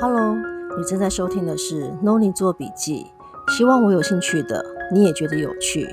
[0.00, 0.36] Hello，
[0.76, 3.04] 你正在收听的是 Noni 做笔记，
[3.48, 5.88] 希望我有兴趣的你也觉得有趣。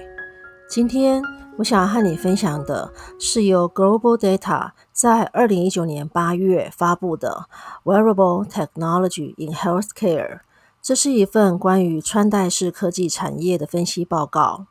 [0.69, 1.23] 今天
[1.57, 7.47] 我想要和你分享的是由 Global Data 在二零一九年八月发布的
[7.83, 10.41] Wearable Technology in Healthcare，
[10.83, 14.67] 这是一份关于穿戴式科技产业的分析报告。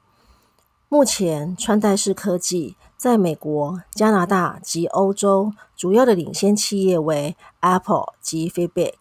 [0.89, 8.93] 目前，穿戴式科技在美国、加拿大及欧洲主要的领先企业为 Apple 及 Fitbit，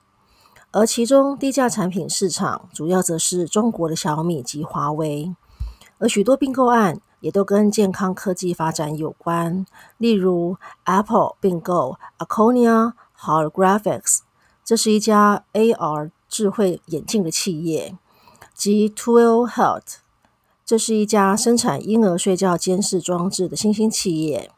[0.73, 5.35] 而其中低价产品市场主要则是中国的小米及华为。
[5.99, 9.65] 而许多并购案也都跟健康科技发展有关，
[9.97, 14.21] 例如 Apple 并购 Aconia Holographics，
[14.65, 17.95] 这是一家 AR 智慧眼镜的企业，
[18.55, 19.97] 及 Twill Health。
[20.65, 24.49] 这是一家生产婴儿睡觉监视装置的新兴企业。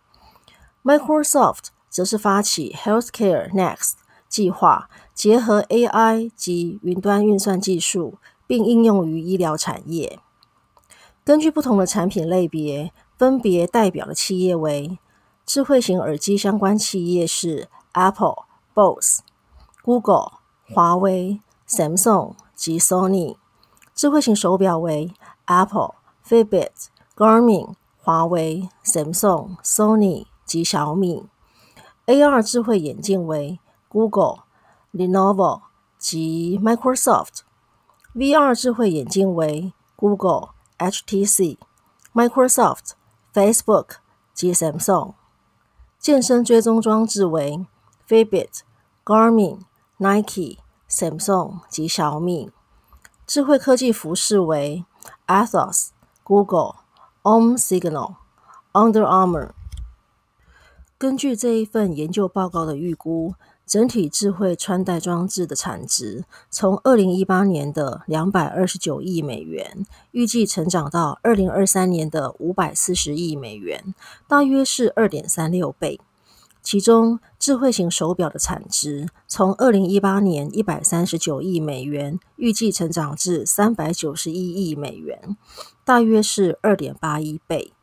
[0.82, 3.96] Microsoft 则是发起 Healthcare Next
[4.28, 10.20] 计划，结合 AI 及云端运算技术，并应用于医疗产业。
[11.24, 15.00] 根据不同的产品类别，分别代表的企业为：
[15.46, 19.20] 智慧型耳机相关企业是 Apple、Bose、
[19.82, 20.34] Google、
[20.72, 23.38] 华为、Samsung 及 Sony；
[23.96, 25.14] 智慧型手表为
[25.46, 25.96] Apple、
[26.28, 26.72] Fitbit、
[27.16, 31.26] Garmin、华为、Samsung、Sony 及小米
[32.06, 33.60] ；AR 智慧眼镜为
[33.96, 34.44] Google、
[34.94, 35.62] Lenovo
[35.98, 41.58] 及 Microsoft；VR 智慧眼镜为 Google、HTC、
[42.14, 42.92] Microsoft、
[43.34, 43.92] Facebook
[44.34, 45.14] 及 Samsung；
[45.98, 47.66] 健身追踪装置为
[48.06, 48.64] Fitbit、
[49.06, 49.60] Garmin、
[49.96, 50.58] Nike、
[50.90, 52.52] Samsung 及小米；
[53.26, 54.84] 智慧科技服饰为
[55.28, 55.92] Athos、
[56.26, 56.76] Google、
[57.24, 58.16] Om Signal、
[58.74, 59.52] Under Armour。
[60.98, 63.34] 根据这一份研究报告的预估，
[63.68, 73.94] 整体智慧穿戴装置的产值从二零一八年的两百二十九亿美元，预计成长到二零二三年的五百四十亿美元，
[74.26, 76.00] 大约是二点三六倍。
[76.64, 85.36] 其中，智慧型手表的产值从二零一八年一百三十九亿美元，预计成长至三百九十一亿美元，
[85.84, 87.74] 大约是二点八一倍。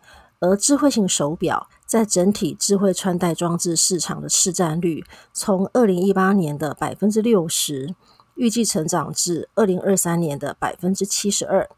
[0.42, 7.94] 而智慧型手表在整体智慧穿戴装置市场的市占率，从二零一八年的百分之六十，
[8.34, 11.70] 预计成长至二零二三年的百分之七十二。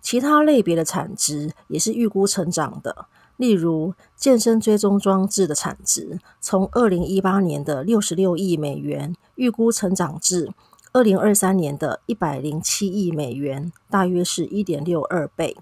[0.00, 3.06] 其他类别的产值也是预估成长的。
[3.36, 10.52] 例如，健身追踪装置的产值从二零一八年的六十六亿美元，预估成长至
[10.92, 15.56] 二零二三年的一百零七亿美元，大约是一点六二倍。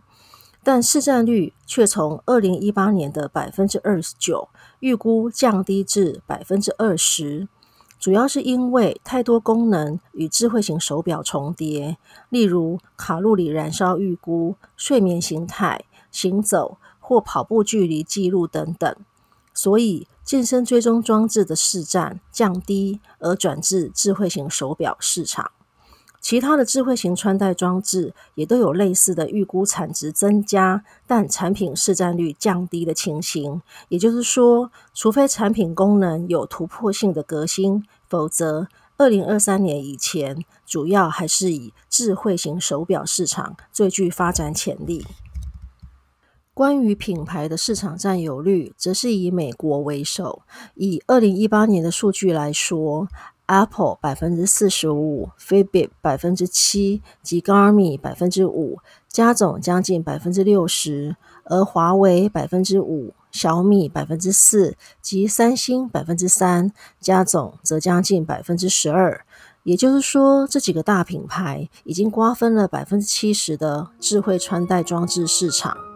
[0.64, 4.48] 但市占率却从二零一八年的百分之二十九，
[4.80, 7.47] 预估降低至百分之二十，
[8.00, 11.98] 主要是因为太多功能与智慧型手表重叠，
[12.30, 16.78] 例如卡路里燃烧预估、睡眠形态、行走。
[17.06, 18.96] 或跑步距离记录等等，
[19.52, 25.50] 所以健身追踪装置的市占降低，而转至智慧型手表市场。
[26.25, 33.61] 其他的智慧型穿戴装置也都有类似的预估产值增加，但产品市占率降低的情形。
[33.91, 45.05] 也就是说，除非产品功能有突破性的革新，否则二零二三年以前，主要还是以智慧型手表市场最具发展潜力。
[46.55, 50.43] 关于品牌的市场占有率，则是以美国为首。
[50.77, 53.09] 以二零一八年的数据来说
[53.47, 58.78] ，Apple 百分之四十五，Fitbit 百分之七，及 Garmin 百分之五，
[59.09, 69.25] 加总将近百分之六十；而华为百分之五，小米百分之四，及三星百分之三，加总则将近百分之十二。
[69.62, 75.94] 也就是说，这几个大品牌已经瓜分了百分之七十的智慧穿戴装置市场。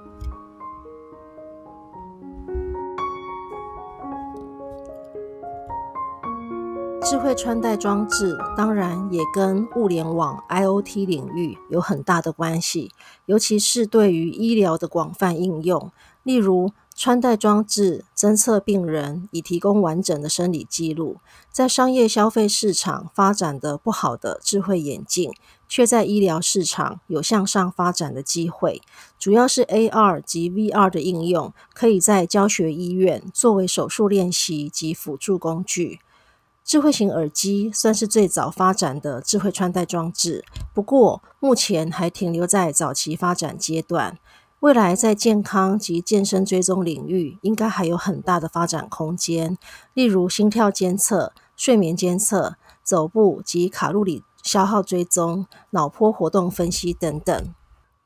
[7.10, 12.91] 智慧穿戴装置当然也跟物联网 IoT 领域有很大的关系，
[13.25, 15.91] 尤其是对于医疗的广泛应用。
[16.22, 21.16] 例如，穿戴装置侦测病人，以提供完整的生理记录。
[21.51, 25.33] 在商业消费市场发展的不好的智慧眼镜，
[25.66, 28.83] 却在医疗市场有向上发展的机会。
[29.19, 36.01] 主要是 AR 及 VR 的应用，可以在教学医院作为手术练习及辅助工具。
[36.68, 40.44] 智慧型耳机算是最早发展的智慧穿戴装置，
[40.74, 44.18] 不过目前还停留在早期发展阶段。
[44.60, 49.56] 未来在健康及健身追踪领域，应该还有很大的发展空间，
[49.94, 57.54] 例如心跳监测、睡眠监测、走步及卡路里消耗追踪、脑波活动分析等等。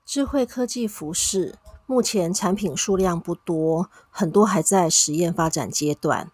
[0.06, 6.31] 智慧科技服饰目前产品数量不多，很多还在实验发展阶段。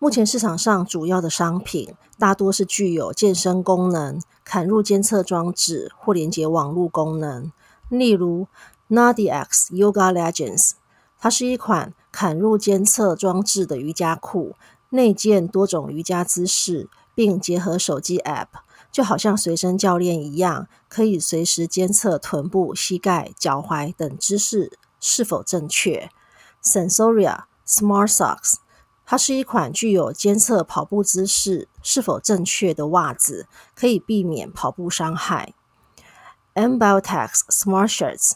[0.00, 7.50] 目前市场上主要的商品大多是具有健身功能、嵌入监测装置或连接网络功能，
[7.88, 8.46] 例如
[8.88, 10.74] ，Nadi X Yoga Legends，
[11.18, 14.54] 它是一款嵌入监测装置的瑜伽裤，
[14.90, 18.46] 内建多种瑜伽姿势，并结合手机 App，
[18.92, 26.08] 就好像随身教练一样，可以随时监测臀部、膝盖、脚踝等姿势是否正确。
[26.62, 28.58] Sensoria Smart Socks。
[29.10, 35.54] 它是一款具有监测跑步姿势是否正确的袜子，可以避免跑步伤害。
[36.54, 38.32] MBioTech Smart Shirts，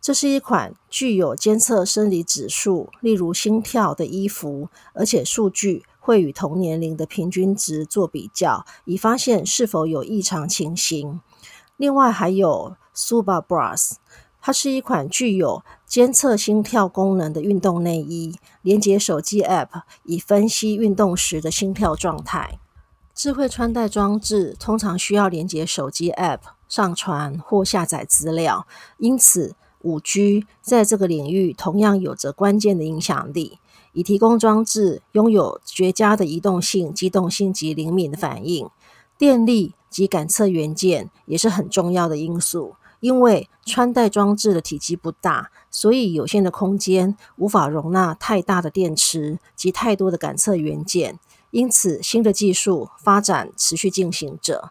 [0.00, 11.20] 这是一款具有监测生理指数，例如心跳的衣服，而且数据会与同年龄的平均值做比较，以发现是否有异常情形。
[11.76, 13.92] 另外还有 Suba Bras。
[14.38, 22.58] 它是一款具有监测心跳功能的运动内衣，连接手机 App 以分析运动时的心跳状态。
[23.14, 28.66] 智慧穿戴装置通常需要连接手机 App 上传或下载资料，
[28.98, 33.58] 因此 5G 在这个领域同样有着关键的影响力，
[33.92, 38.68] 以提供装置拥有绝佳的移动性、机动性及灵敏的反应。
[39.16, 42.74] 电力及感测元件也是很重要的因素。
[43.00, 51.18] 因为穿戴装置的体积不大，所以有限的空间无法容纳太大的电池及太多的感测元件。
[51.50, 54.70] 因此，新的技术发展持续进行着，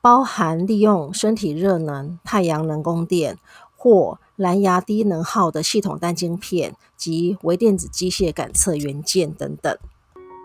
[0.00, 3.38] 包含利用身体热能、太阳能供电
[3.76, 9.76] 或蓝牙低能耗的系统单晶片及微电子机械感测元件等等。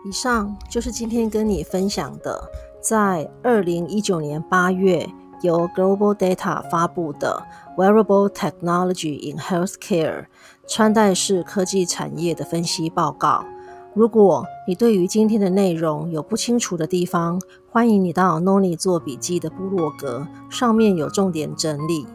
[0.05, 2.49] 以上就是今天跟你分享的，
[2.81, 5.09] 在二零一九年八月。
[5.41, 7.43] 由 GlobalData 发布的
[7.77, 10.25] Wearable Technology in Healthcare
[10.67, 13.45] 穿戴式科技产业的分析报告。
[13.93, 17.41] 如果你对于今天的内容有不清楚的地方，
[17.71, 22.05] 欢迎你到 Noni 做笔记的部落格，上面有重点整理。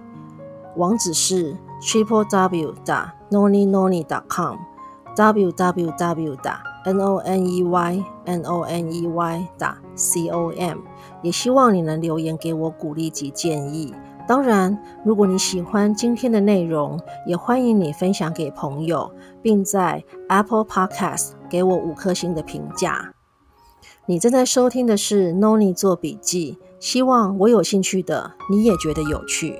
[0.76, 2.74] 网址是 triple w
[3.30, 4.56] noni noni dot com
[6.84, 10.78] n o n e y noney 打 com
[11.22, 13.94] 也希望你能留言给我鼓励及建议。
[14.26, 19.10] 当然，如果你喜欢今天的内容，也欢迎你分享给朋友，
[19.42, 23.12] 并在 Apple Podcast 给我五颗星的评价。
[24.06, 29.58] 你正在收听的是 Noni 做笔记，希望我有兴趣的你也觉得有趣。